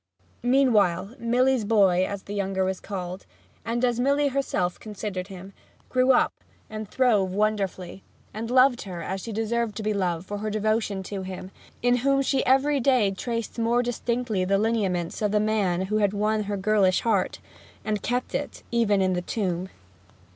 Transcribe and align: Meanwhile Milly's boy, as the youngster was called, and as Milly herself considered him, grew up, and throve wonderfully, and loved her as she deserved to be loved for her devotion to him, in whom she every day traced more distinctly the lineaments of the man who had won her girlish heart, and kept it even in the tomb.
Meanwhile 0.41 1.13
Milly's 1.19 1.63
boy, 1.63 2.07
as 2.07 2.23
the 2.23 2.33
youngster 2.33 2.65
was 2.65 2.79
called, 2.79 3.27
and 3.63 3.85
as 3.85 3.99
Milly 3.99 4.29
herself 4.29 4.79
considered 4.79 5.27
him, 5.27 5.53
grew 5.89 6.11
up, 6.11 6.33
and 6.71 6.89
throve 6.89 7.31
wonderfully, 7.31 8.01
and 8.33 8.49
loved 8.49 8.81
her 8.81 9.03
as 9.03 9.21
she 9.21 9.31
deserved 9.31 9.75
to 9.75 9.83
be 9.83 9.93
loved 9.93 10.25
for 10.25 10.39
her 10.39 10.49
devotion 10.49 11.03
to 11.03 11.21
him, 11.21 11.51
in 11.83 11.97
whom 11.97 12.23
she 12.23 12.43
every 12.47 12.79
day 12.79 13.11
traced 13.11 13.59
more 13.59 13.83
distinctly 13.83 14.43
the 14.43 14.57
lineaments 14.57 15.21
of 15.21 15.31
the 15.31 15.39
man 15.39 15.83
who 15.83 15.97
had 15.97 16.13
won 16.13 16.45
her 16.45 16.57
girlish 16.57 17.01
heart, 17.01 17.37
and 17.85 18.01
kept 18.01 18.33
it 18.33 18.63
even 18.71 19.03
in 19.03 19.13
the 19.13 19.21
tomb. 19.21 19.69